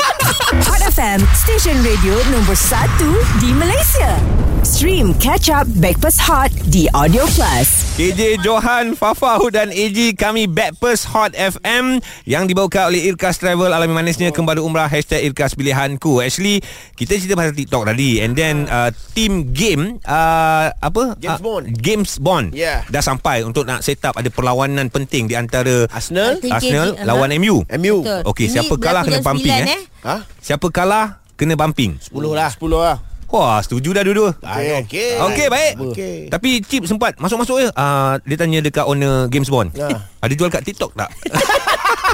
Hot 0.68 0.82
FM, 0.92 1.20
stesen 1.34 1.76
radio 1.82 2.14
nombor 2.30 2.56
1 2.56 3.42
di 3.42 3.50
Malaysia. 3.56 4.51
Stream 4.62 5.10
Catch 5.18 5.50
Up 5.50 5.66
Backpass 5.82 6.22
Hot 6.22 6.46
di 6.70 6.86
Audio 6.94 7.26
Plus. 7.34 7.98
KJ 7.98 8.46
Johan, 8.46 8.94
Fafau 8.94 9.50
dan 9.50 9.74
AG 9.74 10.14
kami 10.14 10.46
Backpast 10.46 11.10
Hot 11.10 11.34
FM 11.34 11.98
yang 12.30 12.46
dibawakan 12.46 12.94
oleh 12.94 13.10
Irkas 13.10 13.42
Travel 13.42 13.74
alami 13.74 13.90
manisnya 13.90 14.30
kembali 14.30 14.62
umrah 14.62 14.86
hashtag 14.86 15.26
Irkas 15.26 15.58
Pilihanku. 15.58 16.22
Actually 16.22 16.62
kita 16.94 17.18
cerita 17.18 17.34
pasal 17.34 17.58
TikTok 17.58 17.90
tadi 17.90 18.22
and 18.22 18.38
then 18.38 18.70
uh, 18.70 18.94
team 19.18 19.50
game 19.50 19.98
uh, 20.06 20.70
apa 20.70 21.18
James 21.18 21.42
uh, 21.42 21.42
Bond. 21.42 21.64
James 21.82 22.10
Bond 22.22 22.46
Yeah. 22.54 22.86
dah 22.86 23.02
sampai 23.02 23.42
untuk 23.42 23.66
nak 23.66 23.82
set 23.82 23.98
up 24.06 24.14
ada 24.14 24.30
perlawanan 24.30 24.94
penting 24.94 25.26
di 25.26 25.34
antara 25.34 25.90
Arsenal, 25.90 26.38
Arsenal 26.38 26.94
KJ, 26.94 27.02
lawan 27.02 27.34
MU. 27.34 27.66
MU. 27.82 28.06
Betul. 28.06 28.20
Okey, 28.30 28.46
siapa 28.46 28.74
kalah 28.78 29.02
kena 29.02 29.26
pumping, 29.26 29.58
9, 29.66 29.74
eh? 29.74 29.82
Ha? 30.06 30.16
Siapa 30.38 30.70
kalah 30.70 31.18
kena 31.34 31.58
bumping. 31.58 31.98
10 31.98 32.14
lah. 32.30 32.54
10 32.54 32.62
lah. 32.78 32.98
Wah, 33.32 33.64
setuju 33.64 33.96
dah 33.96 34.04
dua-dua. 34.04 34.36
Okey. 34.36 34.84
Okey. 34.84 35.10
Okey, 35.24 35.46
baik. 35.48 35.72
Okey. 35.80 36.16
Tapi 36.28 36.60
Cip 36.60 36.84
sempat 36.84 37.16
masuk-masuk 37.16 37.64
je. 37.64 37.68
Uh, 37.72 38.20
dia 38.28 38.36
tanya 38.36 38.60
dekat 38.60 38.84
owner 38.84 39.24
Games 39.32 39.48
Bond. 39.48 39.72
Ah. 39.80 40.04
Ada 40.20 40.36
jual 40.36 40.52
kat 40.52 40.60
TikTok 40.68 40.92
tak? 40.92 41.08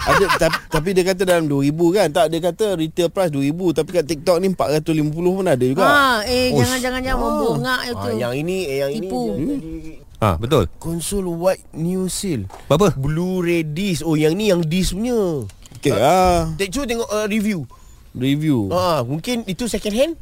Ada, 0.09 0.25
tapi, 0.41 0.57
tapi 0.73 0.89
dia 0.97 1.05
kata 1.05 1.23
dalam 1.29 1.45
2000 1.53 1.69
kan 1.93 2.09
Tak 2.09 2.33
dia 2.33 2.41
kata 2.41 2.81
retail 2.81 3.13
price 3.13 3.29
2000 3.29 3.77
Tapi 3.77 3.91
kat 3.93 4.05
TikTok 4.09 4.41
ni 4.41 4.49
450 4.57 5.05
pun 5.13 5.45
ada 5.45 5.65
juga 5.69 5.85
Ha, 5.85 6.25
eh 6.25 6.49
Ush. 6.49 6.65
jangan-jangan 6.65 7.01
jangan 7.05 7.21
membongak 7.21 7.81
itu. 7.93 8.09
Ah, 8.09 8.15
yang 8.17 8.33
ini 8.33 8.57
eh, 8.65 8.79
yang 8.81 8.93
Tipu. 8.97 9.05
ini 9.05 9.29
yang 9.29 9.37
tadi 9.37 9.61
ha, 10.25 10.29
betul. 10.41 10.65
konsol 10.81 11.29
white 11.29 11.61
new 11.77 12.09
seal. 12.09 12.49
Berapa? 12.73 12.97
Blu-ray 12.97 13.69
disc. 13.69 14.01
Oh 14.01 14.17
yang 14.17 14.33
ni 14.33 14.49
yang 14.49 14.65
disc 14.65 14.97
punya. 14.97 15.45
Okay 15.77 15.93
ah, 15.93 16.57
Tek 16.57 16.73
cuba 16.73 16.89
tengok 16.89 17.09
uh, 17.13 17.27
review. 17.29 17.69
Review 18.17 18.73
Ah, 18.73 19.05
mungkin 19.05 19.45
itu 19.45 19.69
second 19.69 19.93
hand? 19.93 20.15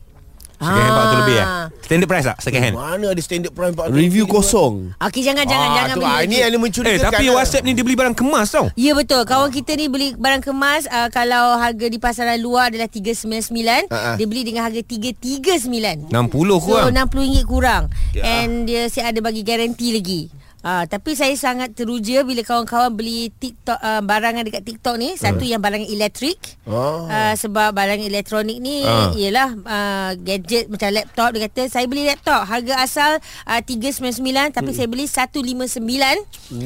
Second 0.59 0.73
hand 0.79 0.95
400 0.95 1.21
lebih 1.21 1.37
eh? 1.37 1.47
Ah. 1.47 1.67
Standard 1.79 2.09
price 2.09 2.27
tak? 2.27 2.37
Second 2.41 2.63
hand? 2.63 2.75
Mana 2.75 3.07
ada 3.09 3.21
standard 3.21 3.53
price 3.53 3.73
400 3.73 3.95
Review 3.95 4.25
kosong 4.27 4.75
Okey 4.99 5.23
jangan 5.23 5.45
jangan 5.45 5.69
ah, 5.69 5.75
jangan 5.77 5.91
tu, 5.93 6.01
beli. 6.01 6.11
ah, 6.11 6.21
Ini 6.21 6.37
yang 6.39 6.49
Eh, 6.49 6.59
mencurigakan. 6.59 7.05
tapi 7.07 7.25
lah. 7.25 7.35
WhatsApp 7.37 7.63
ni 7.63 7.73
dia 7.73 7.83
beli 7.83 7.95
barang 7.95 8.15
kemas 8.15 8.49
tau. 8.49 8.67
Ya 8.75 8.93
betul. 8.93 9.23
Kawan 9.23 9.51
kita 9.51 9.73
ni 9.73 9.87
beli 9.87 10.09
barang 10.13 10.43
kemas 10.43 10.85
uh, 10.87 11.09
kalau 11.09 11.55
harga 11.55 11.87
di 11.87 11.99
pasaran 11.99 12.39
luar 12.39 12.69
adalah 12.69 12.89
399, 12.89 13.87
Ha-ha. 13.87 14.17
dia 14.17 14.27
beli 14.27 14.43
dengan 14.43 14.65
harga 14.65 14.81
339. 14.81 16.09
60 16.09 16.11
So 16.11 16.57
kurang. 16.59 16.85
RM60 16.91 17.17
kurang 17.45 17.83
Ya. 18.11 18.23
And 18.25 18.65
dia 18.65 18.89
si 18.89 18.99
ada 18.99 19.19
bagi 19.19 19.43
garanti 19.43 19.93
lagi 19.93 20.21
Ah, 20.67 20.83
tapi 20.83 21.15
saya 21.15 21.31
sangat 21.33 21.71
teruja 21.73 22.21
bila 22.21 22.43
kawan-kawan 22.43 22.91
beli 22.91 23.31
TikTok 23.31 23.79
uh, 23.79 24.03
barangan 24.03 24.43
dekat 24.43 24.67
TikTok 24.67 24.99
ni 24.99 25.15
satu 25.15 25.47
yang 25.47 25.63
barang 25.63 25.87
elektrik 25.87 26.43
Oh. 26.67 27.07
uh, 27.07 27.31
sebab 27.33 27.71
barang 27.71 28.03
elektronik 28.03 28.59
ni 28.59 28.83
Ah. 28.83 29.15
ialah 29.15 29.49
uh, 29.55 30.11
gadget 30.19 30.67
macam 30.67 30.91
laptop 30.91 31.31
dia 31.31 31.47
kata 31.47 31.71
saya 31.71 31.87
beli 31.87 32.03
laptop 32.05 32.43
harga 32.43 32.83
asal 32.83 33.11
uh, 33.45 33.61
399 33.63 34.19
tapi 34.51 34.75
saya 34.75 34.91
beli 34.91 35.07
159 35.07 35.79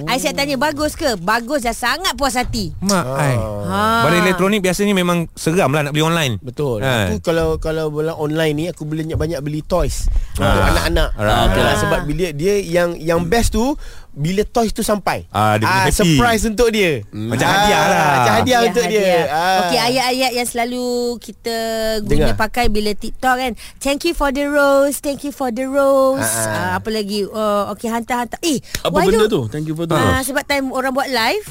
I 0.07 0.17
saya 0.17 0.33
tanya 0.33 0.57
bagus 0.57 0.95
ke 0.95 1.21
bagus 1.21 1.61
dah 1.61 1.77
sangat 1.77 2.17
puas 2.17 2.33
hati 2.33 2.73
Mak 2.81 3.05
ai. 3.11 3.37
ha. 3.37 3.81
Barang 4.03 4.25
elektronik 4.25 4.61
biasanya 4.61 4.95
memang 4.95 5.29
seram 5.35 5.69
lah 5.69 5.83
nak 5.83 5.93
beli 5.93 6.01
online. 6.03 6.41
Betul. 6.41 6.81
Ha. 6.81 7.13
Aku 7.13 7.21
kalau 7.21 7.61
kalau 7.61 7.91
bola 7.91 8.15
online 8.15 8.55
ni 8.55 8.65
aku 8.67 8.83
boleh 8.83 9.05
banyak 9.05 9.41
beli 9.41 9.61
toys 9.61 10.09
untuk 10.33 10.49
Ah. 10.49 10.73
anak-anak. 10.73 11.09
Alright. 11.13 11.37
Ah, 11.37 11.45
betul 11.47 11.63
lah 11.63 11.77
sebab 11.77 12.01
bila 12.07 12.27
dia 12.33 12.55
yang 12.59 12.97
yang 12.97 13.21
best 13.23 13.53
tu 13.53 13.77
bila 14.11 14.43
toys 14.43 14.71
tu 14.71 14.83
sampai. 14.83 15.23
Ah, 15.29 15.55
dia 15.55 15.65
happy. 15.65 15.95
surprise 15.95 16.43
untuk 16.43 16.69
dia. 16.69 17.07
Macam 17.09 17.47
hadiah 17.47 17.83
lah. 17.85 18.07
Macam 18.13 18.33
hadiah 18.37 18.61
untuk 18.67 18.85
dia. 18.85 19.11
Ah. 19.27 19.59
Okey 19.63 19.79
ayat-ayat 19.81 20.31
yang 20.35 20.45
selalu 20.45 20.87
kita 21.19 21.57
Dengar. 22.03 22.11
guna 22.27 22.33
pakai 22.35 22.67
bila 22.67 22.91
TikTok 22.91 23.37
kan. 23.37 23.53
Thank 23.79 24.05
you 24.05 24.13
for 24.13 24.29
the 24.29 24.45
rose, 24.45 24.99
thank 24.99 25.23
you 25.23 25.31
for 25.31 25.49
the 25.49 25.65
rose. 25.65 26.21
Ah, 26.21 26.27
ah. 26.27 26.51
Uh, 26.51 26.71
apa 26.77 26.89
lagi? 26.91 27.23
Uh, 27.23 27.71
okey 27.71 27.87
hantar-hantar. 27.87 28.39
Eh, 28.41 28.59
Apa 28.81 28.91
why 28.93 29.07
benda 29.07 29.25
don't- 29.25 29.31
tu 29.31 29.43
Thank 29.49 29.65
you 29.65 29.75
for 29.75 29.85
the 29.85 29.95
Ah, 29.95 30.21
sebab 30.21 30.43
time 30.43 30.71
orang 30.71 30.91
buat 30.91 31.07
live 31.07 31.47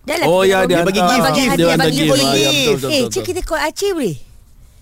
Dah 0.00 0.16
lah 0.16 0.26
Oh 0.26 0.42
ya 0.42 0.64
dia 0.64 0.80
bagi 0.80 0.96
gift, 0.96 1.20
bagi 1.20 1.42
hadiah 1.44 1.76
Dia 1.76 1.78
bagi 1.78 2.00
gift. 2.02 2.16
Ah, 2.16 2.32
ya, 2.32 2.50
Eh, 2.90 3.02
cik 3.06 3.22
kita 3.22 3.40
call 3.40 3.60
Aceh 3.60 3.92
boleh? 3.92 4.16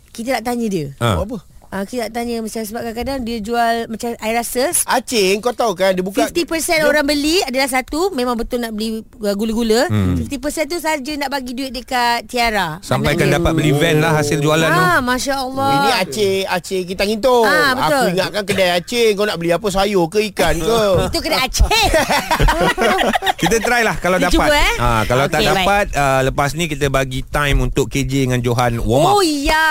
Kita 0.09 0.29
nak 0.35 0.43
tanya 0.45 0.67
dia. 0.67 0.87
Buat 0.97 1.27
apa? 1.27 1.39
Ah, 1.69 1.83
kita 1.83 2.01
nak 2.03 2.13
tanya 2.13 2.41
macam 2.41 2.61
sebab 2.61 2.81
kadang-kadang 2.81 3.19
dia 3.23 3.39
jual 3.39 3.75
macam 3.87 4.17
I 4.19 4.33
rasa 4.33 4.73
Aceh 4.89 5.37
kau 5.39 5.53
tahu 5.53 5.73
kan 5.73 5.93
dia 5.93 6.01
buka 6.01 6.25
50% 6.25 6.49
orang 6.83 7.05
beli 7.05 7.41
adalah 7.43 7.69
satu 7.69 8.09
memang 8.11 8.35
betul 8.35 8.59
nak 8.59 8.73
beli 8.73 9.01
uh, 9.15 9.35
gula-gula. 9.35 9.85
Hmm. 9.87 10.17
50% 10.19 10.33
tu 10.67 10.79
saja 10.79 11.13
nak 11.15 11.29
bagi 11.29 11.53
duit 11.53 11.69
dekat 11.71 12.25
Tiara. 12.25 12.81
Sampai 12.81 13.13
kan 13.15 13.29
dia. 13.29 13.37
dapat 13.37 13.53
beli 13.53 13.71
van 13.71 14.01
lah 14.01 14.13
hasil 14.15 14.39
jualan 14.39 14.65
tu. 14.65 14.81
Ah, 14.83 14.99
masya-Allah. 14.99 15.73
Ini 15.75 15.91
Aceh 15.99 16.37
Aceh 16.47 16.81
kita 16.85 17.05
ngintung. 17.05 17.45
Ah, 17.45 17.77
betul. 17.77 17.85
Aku 17.85 18.13
ingatkan 18.13 18.43
kedai 18.45 18.71
Aceh 18.75 19.07
kau 19.13 19.25
nak 19.25 19.37
beli 19.37 19.51
apa 19.51 19.69
sayur 19.69 20.09
ke 20.09 20.25
ikan 20.27 20.57
ke? 20.57 20.81
Itu 21.09 21.19
kena 21.21 21.45
Aceh. 21.45 21.69
Kita 23.39 23.57
try 23.61 23.83
lah 23.83 23.95
kalau 23.97 24.17
Kita 24.17 24.29
dapat. 24.29 24.35
cuba, 24.41 24.57
eh? 24.57 24.75
Ha, 24.79 24.89
kalau 25.05 25.25
tak 25.27 25.41
Okey, 25.41 25.49
dapat 25.49 25.85
uh, 25.93 26.21
lepas 26.25 26.51
ni 26.53 26.67
kita 26.67 26.87
bagi 26.89 27.23
time 27.23 27.63
untuk 27.63 27.87
KJ 27.87 28.27
dengan 28.27 28.41
Johan 28.41 28.81
warm 28.81 29.05
up. 29.05 29.15
Oh 29.15 29.23
ya. 29.23 29.71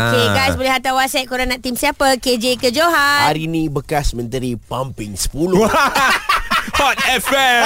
Okey 0.00 0.22
Ah. 0.22 0.32
guys 0.32 0.54
boleh 0.54 0.70
hantar 0.70 0.92
WhatsApp 1.00 1.32
korang 1.32 1.48
nak 1.48 1.64
team 1.64 1.72
siapa? 1.80 2.20
KJ 2.20 2.60
ke 2.60 2.68
Johan? 2.68 3.24
Hari 3.24 3.48
ni 3.48 3.72
bekas 3.72 4.12
menteri 4.12 4.52
pumping 4.52 5.16
10. 5.16 5.32
Hot 6.80 6.98
FM. 7.08 7.64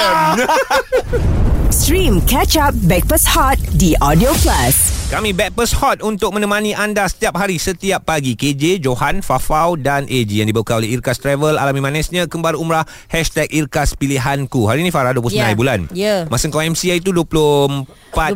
Stream 1.83 2.23
Catch 2.23 2.55
Up 2.55 2.71
Backpass 2.87 3.27
Hot 3.27 3.59
di 3.75 3.91
Audio 3.99 4.31
Plus. 4.39 4.94
Kami 5.05 5.37
Backpers 5.37 5.69
Hot 5.77 6.01
untuk 6.01 6.33
menemani 6.33 6.73
anda 6.73 7.05
setiap 7.05 7.37
hari 7.37 7.61
setiap 7.61 8.01
pagi. 8.01 8.33
KJ, 8.33 8.81
Johan, 8.81 9.21
Fafau 9.21 9.77
dan 9.77 10.09
AG 10.09 10.33
yang 10.33 10.49
dibawa 10.49 10.81
oleh 10.81 10.97
Irkas 10.97 11.21
Travel. 11.21 11.61
Alami 11.61 11.77
manisnya 11.77 12.25
kembar 12.25 12.57
umrah 12.57 12.89
Hashtag 13.05 13.53
Irkas 13.53 13.93
Pilihanku. 13.93 14.65
Hari 14.65 14.81
ni 14.81 14.89
Farah 14.89 15.13
29 15.13 15.29
Ya. 15.29 15.45
hari 15.45 15.55
bulan. 15.55 15.79
Ya. 15.93 16.15
Masa 16.25 16.49
kau 16.49 16.57
MC 16.57 16.89
hari 16.89 17.05
tu 17.05 17.13
24 17.13 17.85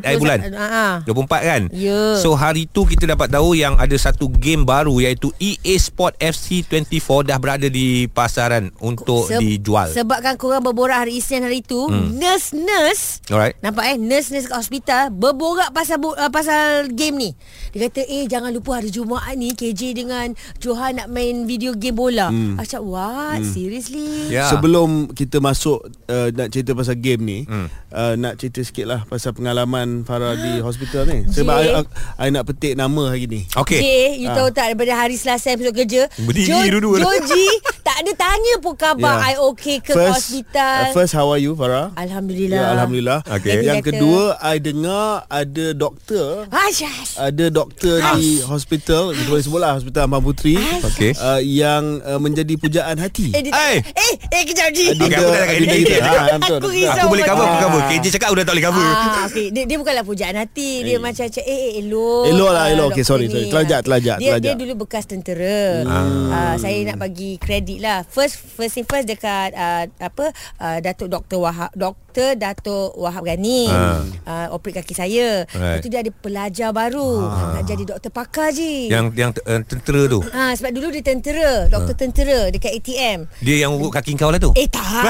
hari 0.05 0.21
bulan. 0.21 0.39
Ah, 0.53 1.01
ah. 1.01 1.09
24 1.09 1.41
kan? 1.41 1.61
Ya. 1.73 2.21
So 2.21 2.37
hari 2.37 2.69
tu 2.69 2.85
kita 2.85 3.09
dapat 3.09 3.33
tahu 3.33 3.57
yang 3.57 3.73
ada 3.73 3.97
satu 3.97 4.29
game 4.29 4.61
baru 4.61 5.01
iaitu 5.01 5.33
EA 5.41 5.73
Sport 5.73 6.21
FC 6.21 6.61
24 6.61 7.25
dah 7.25 7.41
berada 7.41 7.65
di 7.65 8.05
pasaran 8.05 8.69
untuk 8.77 9.25
Se- 9.25 9.41
dijual. 9.41 9.89
Sebabkan 9.89 10.37
korang 10.37 10.61
berborak 10.61 11.01
hari 11.01 11.17
Isnin 11.17 11.41
hari 11.41 11.65
tu 11.65 11.89
hmm. 11.89 12.13
Nurse-nurse 12.13 13.25
Alright. 13.27 13.57
Nampak 13.57 13.89
eh 13.89 13.97
Nurse-nurse 13.97 14.45
kat 14.45 14.57
hospital 14.61 15.03
Berborak 15.09 15.73
pasal 15.73 15.97
bu- 15.97 16.13
uh, 16.13 16.29
pasal 16.29 16.61
game 16.89 17.15
ni 17.17 17.29
Dia 17.69 17.85
kata 17.85 18.01
eh 18.03 18.25
jangan 18.25 18.49
lupa 18.49 18.77
hari 18.77 18.89
Jumaat 18.89 19.33
ni 19.33 19.51
KJ 19.51 19.93
dengan 19.93 20.33
Johan 20.57 20.95
nak 20.95 21.07
main 21.07 21.43
video 21.43 21.73
game 21.73 21.93
bola 21.93 22.27
hmm. 22.27 22.57
Macam 22.57 22.81
what? 22.85 23.37
Hmm. 23.37 23.45
Seriously? 23.45 24.29
Ya. 24.29 24.49
Sebelum 24.49 24.89
kita 25.11 25.37
masuk 25.37 25.79
uh, 26.05 26.29
nak 26.31 26.49
cerita 26.49 26.71
pasal 26.71 26.95
game 26.95 27.21
ni, 27.21 27.39
Hmm. 27.41 27.65
uh, 27.89 28.13
nak 28.13 28.35
cerita 28.35 28.59
sikit 28.59 28.85
lah 28.85 28.99
pasal 29.03 29.31
pengalaman 29.31 30.01
Farah 30.01 30.33
di 30.33 30.59
hospital 30.65 31.05
ni. 31.05 31.23
Jay. 31.23 31.39
Sebab 31.39 31.55
I, 31.55 31.67
I, 31.71 31.81
I 32.17 32.27
nak 32.29 32.43
petik 32.45 32.73
nama 32.73 33.09
hari 33.09 33.25
ni. 33.25 33.41
Okey. 33.55 33.79
Okay, 33.79 34.03
you 34.17 34.27
tahu 34.27 34.49
tak 34.49 34.69
daripada 34.69 34.93
hari 34.95 35.15
Selasa 35.15 35.51
episod 35.51 35.71
kerja 35.71 36.09
Berdiri 36.17 36.67
dulu. 36.71 36.97
Joji 36.97 37.47
tak 37.87 38.01
ada 38.01 38.11
tanya 38.13 38.53
pun 38.59 38.73
khabar 38.73 39.15
Ya. 39.19 39.31
I 39.31 39.41
okay 39.41 39.77
ke 39.79 39.93
kat 39.93 40.11
hospital 40.11 40.77
uh, 40.83 40.93
first 40.93 41.13
how 41.13 41.29
are 41.29 41.37
you 41.37 41.53
Farah? 41.53 41.89
Alhamdulillah 41.95 42.59
Ya, 42.59 42.73
Alhamdulillah. 42.73 43.19
Okey. 43.25 43.55
Yang 43.63 43.77
kata- 43.79 43.87
kedua, 43.93 44.21
I 44.41 44.55
dengar 44.57 45.05
ada 45.25 45.65
doktor 45.71 46.48
Asyas 46.49 47.15
ada 47.15 47.45
doktor 47.49 48.01
di 48.17 48.41
hospital 48.41 49.13
kita 49.13 49.27
boleh 49.27 49.43
sebutlah 49.43 49.71
hospital 49.77 50.01
Ampang 50.05 50.23
Puteri 50.23 50.57
Okey. 50.81 51.13
uh, 51.15 51.37
yang 51.39 52.01
uh, 52.01 52.17
menjadi 52.17 52.53
pujaan 52.55 52.97
hati. 52.97 53.31
Eh, 53.31 53.41
Eh. 53.49 53.77
eh, 53.81 54.13
eh, 54.31 54.43
kejap 54.43 54.69
Ji. 54.73 54.93
Aku 54.93 55.05
tak. 55.05 56.57
Aku 56.57 56.69
risau. 56.69 57.05
Aku 57.05 57.07
boleh 57.11 57.25
cover, 57.25 57.45
aku 57.45 57.57
cover. 57.61 57.81
KJ 57.89 58.05
cakap 58.17 58.29
udah 58.33 58.43
tak 58.43 58.53
boleh 58.57 58.65
cover. 58.65 58.85
Ah, 58.89 59.25
okay. 59.25 59.47
dia, 59.53 59.63
dia 59.65 59.77
bukanlah 59.77 60.03
pujaan 60.03 60.35
hati 60.35 60.83
Dia 60.83 60.97
macam 60.97 61.25
macam 61.25 61.43
Eh, 61.43 61.49
eh 61.49 61.71
elok 61.83 62.23
Elok 62.29 62.51
lah, 62.51 62.63
Ah, 62.65 62.73
elok. 62.73 62.87
Okey, 62.91 63.03
doktor 63.03 63.07
sorry, 63.07 63.25
sorry. 63.29 63.47
Telajak, 63.49 63.79
telajak, 63.85 64.17
dia, 64.17 64.29
telajak. 64.33 64.45
Dia 64.49 64.53
dulu 64.57 64.73
bekas 64.85 65.03
tentera 65.05 65.59
ah. 65.85 66.55
Saya 66.57 66.77
nak 66.89 66.97
bagi 66.99 67.37
kredit 67.37 67.79
lah 67.79 68.01
First 68.05 68.41
first 68.41 68.73
thing 68.73 68.87
first 68.87 69.05
Dekat 69.05 69.53
uh, 69.53 69.85
Apa 70.01 70.31
uh, 70.59 70.77
Datuk 70.81 71.09
Dr. 71.11 71.39
Wahab 71.39 71.69
Dr. 71.73 72.08
Datuk 72.35 72.95
Wahab 72.95 73.23
Ghani 73.23 73.61
Ah. 73.69 74.01
uh, 74.25 74.47
Operate 74.55 74.81
kaki 74.81 74.93
saya 74.93 75.43
Right. 75.49 75.79
Lepas 75.79 75.83
tu 75.83 75.89
dia 75.89 76.01
ada 76.01 76.11
pelajar 76.11 76.69
baru 76.69 77.23
Nak 77.55 77.63
jadi 77.63 77.83
doktor 77.85 78.11
pakar 78.11 78.49
je 78.51 78.87
Yang 78.87 79.05
yang 79.15 79.31
uh, 79.35 79.61
tentera 79.63 80.01
tu. 80.05 80.19
Ah, 80.29 80.51
sebab 80.53 80.71
dulu 80.71 80.87
dia 80.89 81.03
tentera, 81.03 81.65
doktor 81.67 81.95
tentera 81.95 82.47
dekat 82.49 82.71
ATM. 82.75 83.19
Dia 83.39 83.55
yang 83.63 83.75
urut 83.75 83.91
kaki 83.91 84.15
kau 84.15 84.29
lah 84.29 84.39
tu. 84.39 84.51
Eh 84.53 84.67
tak 84.67 84.85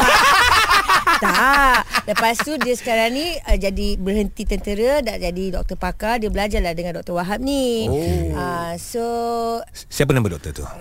Tak 1.19 1.83
Lepas 2.07 2.39
tu 2.39 2.55
dia 2.55 2.71
sekarang 2.79 3.11
ni 3.11 3.35
uh, 3.43 3.57
Jadi 3.59 3.99
berhenti 3.99 4.47
tentera 4.47 5.03
Dah 5.03 5.19
jadi 5.19 5.59
doktor 5.59 5.75
pakar 5.75 6.15
Dia 6.15 6.31
belajarlah 6.31 6.71
dengan 6.71 6.95
Dr. 6.95 7.11
Wahab 7.11 7.43
ni 7.43 7.91
oh. 7.91 8.39
uh, 8.39 8.73
So 8.79 9.03
Siapa 9.91 10.15
nama 10.15 10.31
doktor 10.31 10.55
tu? 10.55 10.63
Uh, 10.63 10.79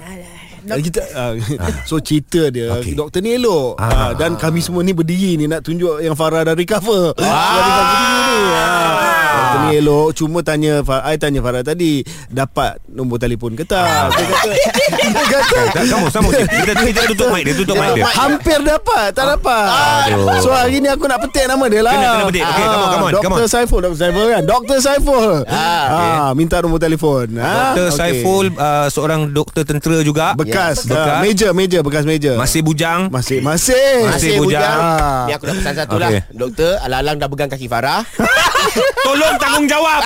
kita 0.67 1.01
uh, 1.15 1.33
so 1.89 2.01
cerita 2.03 2.51
dia 2.51 2.75
okay. 2.75 2.95
doktor 2.97 3.23
ni 3.23 3.37
elok 3.39 3.79
Ah. 3.79 4.11
ah. 4.11 4.11
dan 4.17 4.35
kami 4.35 4.59
semua 4.65 4.83
ni 4.83 4.95
berdiri 4.97 5.39
ni 5.39 5.45
nak 5.47 5.63
tunjuk 5.63 6.03
yang 6.03 6.17
Farah 6.19 6.43
dah 6.43 6.55
recover. 6.57 7.15
Ah. 7.21 7.55
Berdiri 7.55 8.11
ni. 8.27 8.41
Ah. 8.55 9.18
Doktor 9.29 9.59
ni 9.61 9.77
elok 9.77 10.09
cuma 10.13 10.39
tanya 10.41 10.73
Farah, 10.81 11.05
I 11.05 11.17
tanya 11.17 11.41
Farah 11.41 11.63
tadi 11.63 12.01
dapat 12.29 12.81
nombor 12.87 13.17
telefon 13.17 13.53
ke 13.53 13.63
tak? 13.63 14.11
Dia 14.11 14.25
kata 14.27 14.51
dia 14.99 15.25
kata 15.29 15.59
Tak, 15.71 15.83
kamu 15.87 16.07
sama 16.09 16.29
kita 16.31 16.73
kita 16.75 17.01
tutup 17.07 17.29
mic 17.31 17.43
dia, 17.43 17.55
tutup 17.55 17.75
mic 17.75 17.91
dia. 17.95 18.05
Hampir 18.09 18.59
dapat 18.61 19.09
Tak 19.11 19.27
dapat 19.31 19.67
Aduh. 20.09 20.41
So 20.41 20.51
hari 20.51 20.79
ni 20.79 20.89
aku 20.89 21.05
nak 21.05 21.21
petik 21.21 21.45
nama 21.45 21.65
dia 21.67 21.81
lah 21.81 21.93
Kena- 21.93 22.13
kena 22.15 22.25
petik. 22.27 22.45
Okey, 22.45 22.65
come 22.65 22.75
on, 22.75 22.89
come 22.89 23.03
on, 23.03 23.11
come 23.11 23.33
Dr. 23.35 23.45
on. 23.45 23.49
Saiful 23.49 23.79
Dr. 23.81 23.99
Saiful 23.99 24.27
kan 24.29 24.43
Dr. 24.45 24.79
Saiful 24.79 25.29
ah, 25.47 26.31
Minta 26.33 26.57
nombor 26.59 26.79
telefon 26.79 27.27
ah, 27.37 27.73
Dr. 27.73 27.89
Saiful 27.91 28.45
uh, 28.53 28.87
seorang 28.89 29.29
doktor 29.29 29.63
tentera 29.63 30.01
juga. 30.01 30.33
Bekas 30.33 30.85
Bekas. 30.85 30.97
ah, 31.11 31.21
Major 31.21 31.51
Major 31.53 31.81
Bekas 31.83 32.05
major 32.05 32.35
Masih 32.37 32.61
bujang. 32.61 33.09
Masih 33.09 33.41
Masih 33.41 34.07
Masih 34.07 34.31
bujang. 34.39 34.79
Ah. 34.79 35.27
Ni 35.27 35.33
aku 35.33 35.45
nak 35.45 35.55
pesan 35.57 35.75
satu 35.75 35.97
lah 35.97 36.11
Doktor 36.31 36.79
Alang-alang 36.81 37.17
dah 37.19 37.29
pegang 37.29 37.51
kaki 37.51 37.67
Farah 37.67 38.03
Tolong 39.07 39.18
tanggungjawab. 39.39 40.03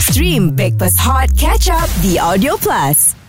Stream 0.00 0.54
Breakfast 0.54 0.98
Hot 1.00 1.28
Catch 1.36 1.68
Up 1.68 1.88
di 2.00 2.18
Audio 2.18 2.56
Plus. 2.56 3.23